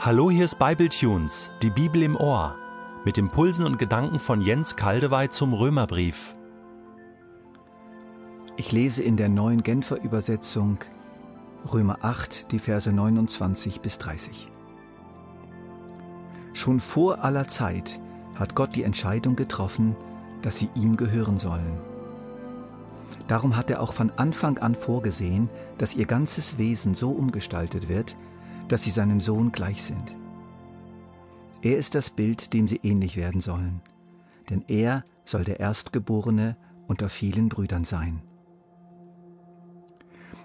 [0.00, 2.54] Hallo, hier ist Bibletunes, die Bibel im Ohr,
[3.04, 6.36] mit Impulsen und Gedanken von Jens Kaldewey zum Römerbrief.
[8.56, 10.78] Ich lese in der neuen Genfer Übersetzung
[11.72, 14.52] Römer 8, die Verse 29 bis 30.
[16.52, 17.98] Schon vor aller Zeit
[18.36, 19.96] hat Gott die Entscheidung getroffen,
[20.42, 21.80] dass sie ihm gehören sollen.
[23.26, 28.16] Darum hat er auch von Anfang an vorgesehen, dass ihr ganzes Wesen so umgestaltet wird,
[28.68, 30.14] dass sie seinem Sohn gleich sind.
[31.62, 33.80] Er ist das Bild, dem sie ähnlich werden sollen,
[34.48, 38.22] denn er soll der Erstgeborene unter vielen Brüdern sein.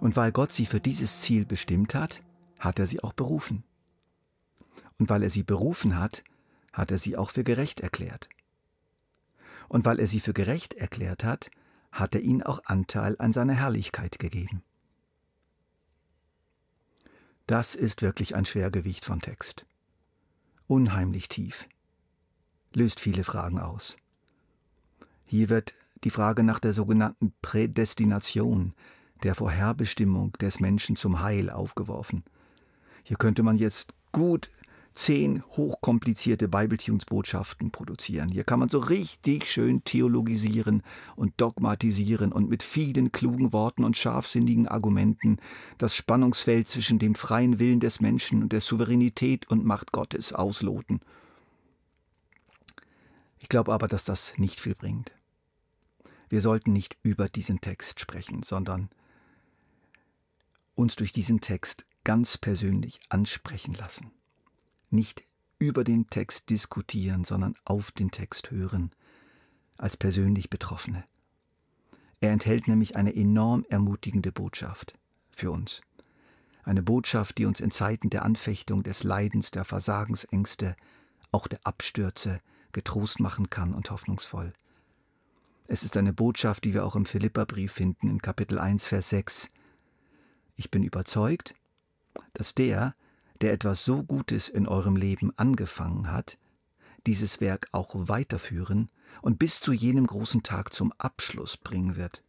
[0.00, 2.22] Und weil Gott sie für dieses Ziel bestimmt hat,
[2.58, 3.64] hat er sie auch berufen.
[4.98, 6.22] Und weil er sie berufen hat,
[6.72, 8.28] hat er sie auch für gerecht erklärt.
[9.68, 11.50] Und weil er sie für gerecht erklärt hat,
[11.90, 14.62] hat er ihnen auch Anteil an seiner Herrlichkeit gegeben.
[17.48, 19.64] Das ist wirklich ein Schwergewicht von Text.
[20.66, 21.66] Unheimlich tief.
[22.74, 23.96] Löst viele Fragen aus.
[25.24, 25.72] Hier wird
[26.04, 28.74] die Frage nach der sogenannten Prädestination,
[29.22, 32.22] der Vorherbestimmung des Menschen zum Heil aufgeworfen.
[33.02, 34.50] Hier könnte man jetzt gut
[34.98, 38.30] zehn hochkomplizierte Bibletunes-Botschaften produzieren.
[38.30, 40.82] Hier kann man so richtig schön theologisieren
[41.14, 45.38] und dogmatisieren und mit vielen klugen Worten und scharfsinnigen Argumenten
[45.78, 50.98] das Spannungsfeld zwischen dem freien Willen des Menschen und der Souveränität und Macht Gottes ausloten.
[53.38, 55.14] Ich glaube aber, dass das nicht viel bringt.
[56.28, 58.90] Wir sollten nicht über diesen Text sprechen, sondern
[60.74, 64.10] uns durch diesen Text ganz persönlich ansprechen lassen
[64.90, 65.24] nicht
[65.58, 68.92] über den Text diskutieren, sondern auf den Text hören,
[69.76, 71.04] als persönlich Betroffene.
[72.20, 74.94] Er enthält nämlich eine enorm ermutigende Botschaft
[75.30, 75.82] für uns.
[76.64, 80.76] Eine Botschaft, die uns in Zeiten der Anfechtung, des Leidens, der Versagensängste,
[81.32, 82.40] auch der Abstürze
[82.72, 84.52] getrost machen kann und hoffnungsvoll.
[85.66, 89.48] Es ist eine Botschaft, die wir auch im Philipperbrief finden, in Kapitel 1, Vers 6.
[90.56, 91.54] Ich bin überzeugt,
[92.32, 92.94] dass der,
[93.40, 96.38] der etwas so Gutes in eurem Leben angefangen hat,
[97.06, 98.90] dieses Werk auch weiterführen
[99.22, 102.24] und bis zu jenem großen Tag zum Abschluss bringen wird,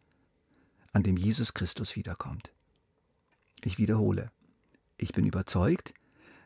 [0.94, 2.54] an dem Jesus Christus wiederkommt.
[3.64, 4.32] Ich wiederhole,
[4.98, 5.94] ich bin überzeugt,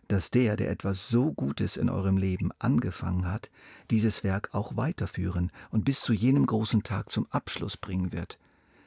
[0.08, 3.52] dass der, der etwas so Gutes in eurem Leben angefangen hat,
[3.90, 8.40] dieses Werk auch weiterführen und bis zu jenem großen Tag zum Abschluss bringen wird,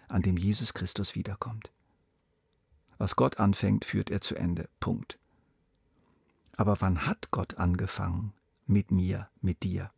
[0.09, 1.73] an dem Jesus Christus wiederkommt.
[2.99, 4.69] Was Gott anfängt, führt er zu Ende.
[4.81, 5.19] Punkt.
[6.57, 8.33] Aber wann hat Gott angefangen?
[8.67, 9.91] Mit mir, mit dir.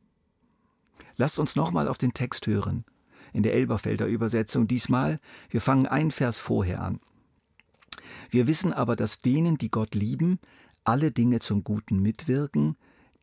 [1.16, 2.84] Lasst uns nochmal auf den Text hören.
[3.32, 5.20] In der Elberfelder Übersetzung diesmal.
[5.48, 7.00] Wir fangen ein Vers vorher an.
[8.30, 10.38] Wir wissen aber, dass denen, die Gott lieben,
[10.84, 12.76] alle Dinge zum Guten mitwirken,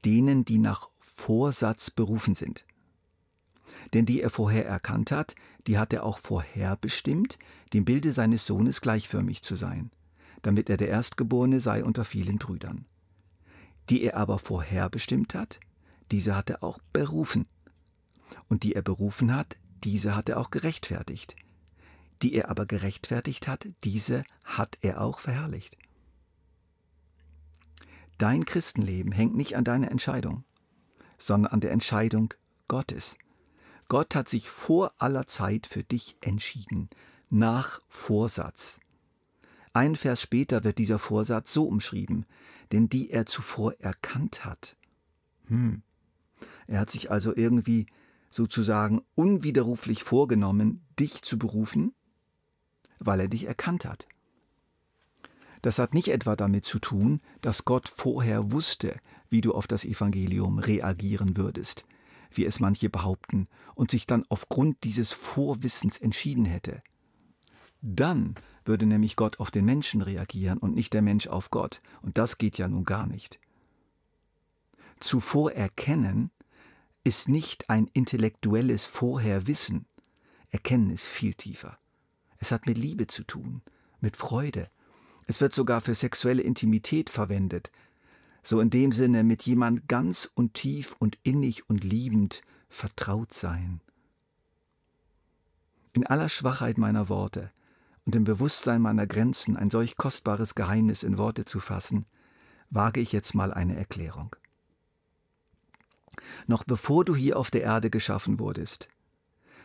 [0.03, 2.65] denen, die nach Vorsatz berufen sind.
[3.93, 5.35] Denn die er vorher erkannt hat,
[5.67, 7.39] die hat er auch vorherbestimmt,
[7.73, 9.91] dem Bilde seines Sohnes gleichförmig zu sein,
[10.41, 12.85] damit er der Erstgeborene sei unter vielen Brüdern
[13.89, 15.59] die er aber vorherbestimmt hat,
[16.11, 17.47] diese hat er auch berufen.
[18.49, 21.35] Und die er berufen hat, diese hat er auch gerechtfertigt.
[22.21, 25.77] Die er aber gerechtfertigt hat, diese hat er auch verherrlicht.
[28.17, 30.45] Dein Christenleben hängt nicht an deiner Entscheidung,
[31.17, 32.33] sondern an der Entscheidung
[32.67, 33.17] Gottes.
[33.89, 36.89] Gott hat sich vor aller Zeit für dich entschieden,
[37.29, 38.79] nach Vorsatz.
[39.75, 42.25] Ein Vers später wird dieser Vorsatz so umschrieben,
[42.71, 44.77] denn die er zuvor erkannt hat.
[45.47, 45.81] Hm.
[46.65, 47.85] Er hat sich also irgendwie
[48.29, 51.93] sozusagen unwiderruflich vorgenommen, dich zu berufen,
[52.99, 54.07] weil er dich erkannt hat.
[55.61, 58.95] Das hat nicht etwa damit zu tun, dass Gott vorher wusste,
[59.27, 61.85] wie du auf das Evangelium reagieren würdest,
[62.31, 66.81] wie es manche behaupten, und sich dann aufgrund dieses Vorwissens entschieden hätte.
[67.81, 68.35] Dann
[68.67, 71.81] würde nämlich Gott auf den Menschen reagieren und nicht der Mensch auf Gott.
[72.01, 73.39] Und das geht ja nun gar nicht.
[74.99, 76.31] Zuvor erkennen
[77.03, 79.85] ist nicht ein intellektuelles Vorherwissen.
[80.49, 81.77] Erkennen ist viel tiefer.
[82.37, 83.61] Es hat mit Liebe zu tun,
[83.99, 84.69] mit Freude.
[85.27, 87.71] Es wird sogar für sexuelle Intimität verwendet.
[88.43, 93.81] So in dem Sinne mit jemand ganz und tief und innig und liebend vertraut sein.
[95.93, 97.51] In aller Schwachheit meiner Worte
[98.05, 102.05] und im Bewusstsein meiner Grenzen ein solch kostbares Geheimnis in Worte zu fassen,
[102.69, 104.35] wage ich jetzt mal eine Erklärung.
[106.47, 108.87] Noch bevor du hier auf der Erde geschaffen wurdest,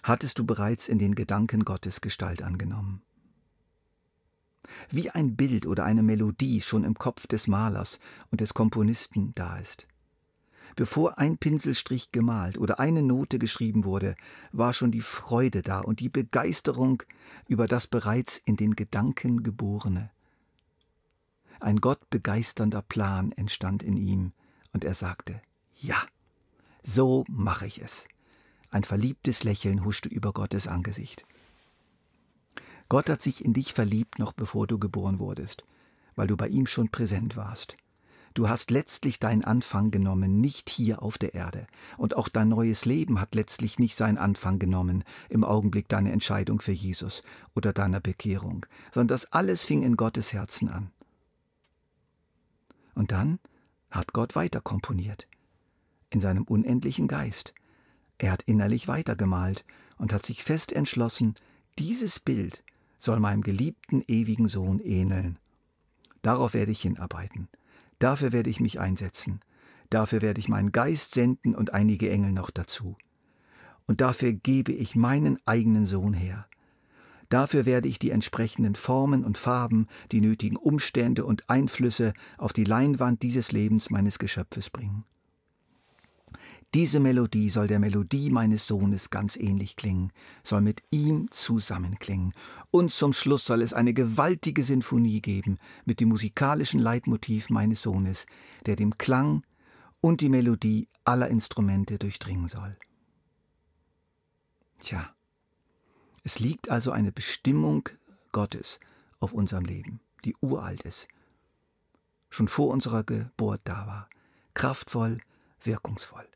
[0.02, 3.02] hattest du bereits in den Gedanken Gottes Gestalt angenommen.
[4.90, 7.98] wie ein Bild oder eine Melodie schon im Kopf des Malers
[8.30, 9.86] und des Komponisten da ist.
[10.76, 14.14] Bevor ein Pinselstrich gemalt oder eine Note geschrieben wurde,
[14.52, 17.02] war schon die Freude da und die Begeisterung
[17.48, 20.10] über das bereits in den Gedanken geborene.
[21.58, 24.32] Ein gottbegeisternder Plan entstand in ihm,
[24.72, 25.42] und er sagte,
[25.76, 25.96] ja,
[26.84, 28.06] so mache ich es.
[28.70, 31.26] Ein verliebtes Lächeln huschte über Gottes Angesicht.
[32.88, 35.64] Gott hat sich in dich verliebt, noch bevor du geboren wurdest,
[36.16, 37.76] weil du bei ihm schon präsent warst.
[38.34, 41.66] Du hast letztlich deinen Anfang genommen, nicht hier auf der Erde.
[41.96, 46.60] Und auch dein neues Leben hat letztlich nicht seinen Anfang genommen im Augenblick deiner Entscheidung
[46.60, 47.22] für Jesus
[47.56, 50.92] oder deiner Bekehrung, sondern das alles fing in Gottes Herzen an.
[52.94, 53.40] Und dann
[53.90, 55.26] hat Gott weiter komponiert,
[56.10, 57.52] in seinem unendlichen Geist.
[58.18, 59.64] Er hat innerlich weitergemalt
[59.98, 61.34] und hat sich fest entschlossen,
[61.78, 62.62] dieses Bild
[62.98, 65.38] soll meinem geliebten ewigen Sohn ähneln.
[66.22, 67.48] Darauf werde ich hinarbeiten.
[68.00, 69.40] Dafür werde ich mich einsetzen.
[69.90, 72.96] Dafür werde ich meinen Geist senden und einige Engel noch dazu.
[73.86, 76.46] Und dafür gebe ich meinen eigenen Sohn her.
[77.28, 82.64] Dafür werde ich die entsprechenden Formen und Farben, die nötigen Umstände und Einflüsse auf die
[82.64, 85.04] Leinwand dieses Lebens meines Geschöpfes bringen.
[86.72, 90.12] Diese Melodie soll der Melodie meines Sohnes ganz ähnlich klingen,
[90.44, 92.32] soll mit ihm zusammenklingen.
[92.70, 98.26] Und zum Schluss soll es eine gewaltige Sinfonie geben mit dem musikalischen Leitmotiv meines Sohnes,
[98.66, 99.42] der dem Klang
[100.00, 102.76] und die Melodie aller Instrumente durchdringen soll.
[104.78, 105.12] Tja,
[106.22, 107.88] es liegt also eine Bestimmung
[108.30, 108.78] Gottes
[109.18, 111.08] auf unserem Leben, die uralt ist,
[112.28, 114.08] schon vor unserer Geburt da war,
[114.54, 115.18] kraftvoll,
[115.64, 116.28] wirkungsvoll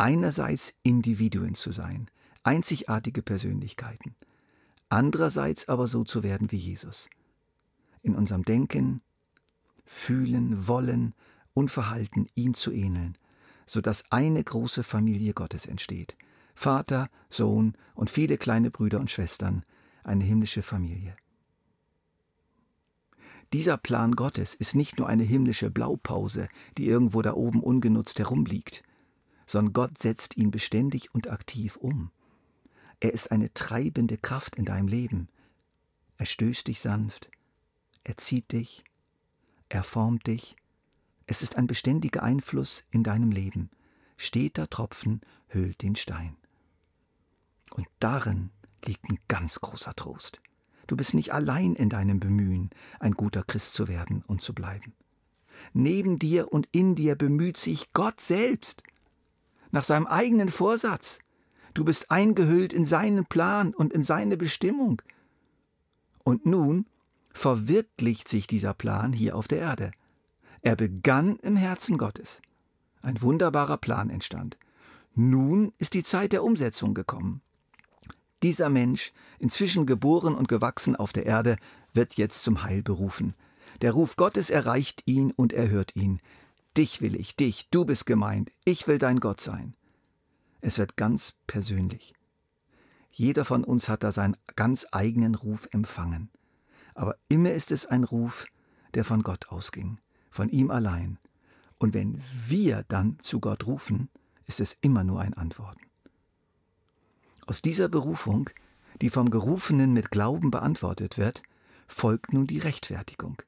[0.00, 2.10] einerseits Individuen zu sein,
[2.42, 4.16] einzigartige Persönlichkeiten,
[4.88, 7.10] andererseits aber so zu werden wie Jesus.
[8.00, 9.02] In unserem Denken,
[9.84, 11.14] Fühlen, Wollen
[11.52, 13.18] und Verhalten ihm zu ähneln,
[13.66, 16.16] so dass eine große Familie Gottes entsteht.
[16.54, 19.64] Vater, Sohn und viele kleine Brüder und Schwestern,
[20.02, 21.14] eine himmlische Familie.
[23.52, 26.48] Dieser Plan Gottes ist nicht nur eine himmlische Blaupause,
[26.78, 28.82] die irgendwo da oben ungenutzt herumliegt
[29.50, 32.12] sondern Gott setzt ihn beständig und aktiv um.
[33.00, 35.28] Er ist eine treibende Kraft in deinem Leben.
[36.18, 37.32] Er stößt dich sanft,
[38.04, 38.84] er zieht dich,
[39.68, 40.54] er formt dich.
[41.26, 43.70] Es ist ein beständiger Einfluss in deinem Leben.
[44.16, 46.36] Steter Tropfen höhlt den Stein.
[47.74, 48.50] Und darin
[48.84, 50.40] liegt ein ganz großer Trost.
[50.86, 52.70] Du bist nicht allein in deinem Bemühen,
[53.00, 54.92] ein guter Christ zu werden und zu bleiben.
[55.72, 58.84] Neben dir und in dir bemüht sich Gott selbst
[59.70, 61.18] nach seinem eigenen Vorsatz.
[61.74, 65.02] Du bist eingehüllt in seinen Plan und in seine Bestimmung.
[66.24, 66.86] Und nun
[67.32, 69.92] verwirklicht sich dieser Plan hier auf der Erde.
[70.62, 72.40] Er begann im Herzen Gottes.
[73.02, 74.58] Ein wunderbarer Plan entstand.
[75.14, 77.40] Nun ist die Zeit der Umsetzung gekommen.
[78.42, 81.56] Dieser Mensch, inzwischen geboren und gewachsen auf der Erde,
[81.92, 83.34] wird jetzt zum Heil berufen.
[83.82, 86.20] Der Ruf Gottes erreicht ihn und er hört ihn.
[86.76, 89.74] Dich will ich, dich, du bist gemeint, ich will dein Gott sein.
[90.60, 92.14] Es wird ganz persönlich.
[93.10, 96.30] Jeder von uns hat da seinen ganz eigenen Ruf empfangen.
[96.94, 98.46] Aber immer ist es ein Ruf,
[98.94, 99.98] der von Gott ausging,
[100.30, 101.18] von ihm allein.
[101.78, 104.08] Und wenn wir dann zu Gott rufen,
[104.46, 105.80] ist es immer nur ein Antworten.
[107.46, 108.50] Aus dieser Berufung,
[109.00, 111.42] die vom Gerufenen mit Glauben beantwortet wird,
[111.88, 113.42] folgt nun die Rechtfertigung,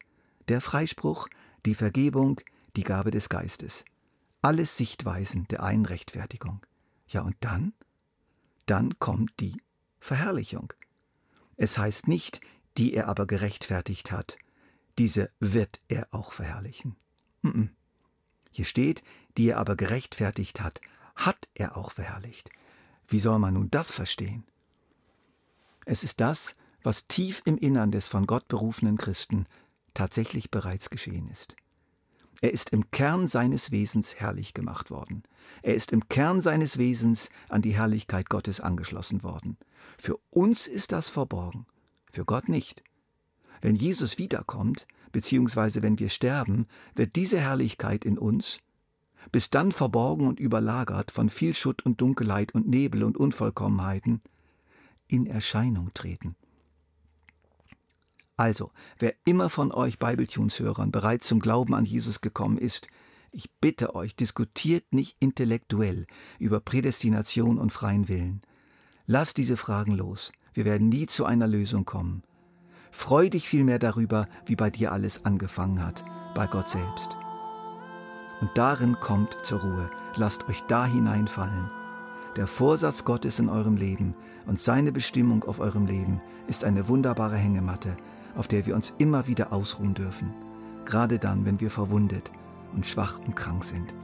[0.48, 1.28] der Freispruch,
[1.66, 2.40] die Vergebung,
[2.76, 3.84] die Gabe des Geistes.
[4.40, 6.60] Alles Sichtweisen der einen Rechtfertigung.
[7.06, 7.72] Ja, und dann?
[8.66, 9.60] Dann kommt die
[10.00, 10.72] Verherrlichung.
[11.56, 12.40] Es heißt nicht,
[12.76, 14.36] die er aber gerechtfertigt hat,
[14.98, 16.96] diese wird er auch verherrlichen.
[18.50, 19.02] Hier steht,
[19.36, 20.80] die er aber gerechtfertigt hat,
[21.14, 22.50] hat er auch verherrlicht.
[23.08, 24.44] Wie soll man nun das verstehen?
[25.84, 29.46] Es ist das, was tief im Innern des von Gott berufenen Christen
[29.94, 31.56] tatsächlich bereits geschehen ist.
[32.42, 35.22] Er ist im Kern seines Wesens herrlich gemacht worden.
[35.62, 39.56] Er ist im Kern seines Wesens an die Herrlichkeit Gottes angeschlossen worden.
[39.96, 41.66] Für uns ist das verborgen,
[42.10, 42.82] für Gott nicht.
[43.60, 48.58] Wenn Jesus wiederkommt, beziehungsweise wenn wir sterben, wird diese Herrlichkeit in uns,
[49.30, 54.20] bis dann verborgen und überlagert von viel Schutt und Dunkelheit und Nebel und Unvollkommenheiten,
[55.06, 56.34] in Erscheinung treten.
[58.36, 62.88] Also, wer immer von euch Bibletunes-Hörern bereits zum Glauben an Jesus gekommen ist,
[63.30, 66.06] ich bitte euch, diskutiert nicht intellektuell
[66.38, 68.42] über Prädestination und freien Willen.
[69.06, 70.32] Lasst diese Fragen los.
[70.52, 72.22] Wir werden nie zu einer Lösung kommen.
[72.90, 77.16] Freu dich vielmehr darüber, wie bei dir alles angefangen hat, bei Gott selbst.
[78.42, 81.70] Und darin kommt zur Ruhe, lasst euch da hineinfallen.
[82.36, 84.14] Der Vorsatz Gottes in eurem Leben
[84.46, 87.96] und seine Bestimmung auf eurem Leben ist eine wunderbare Hängematte,
[88.36, 90.32] auf der wir uns immer wieder ausruhen dürfen,
[90.84, 92.30] gerade dann, wenn wir verwundet
[92.74, 93.94] und schwach und krank sind.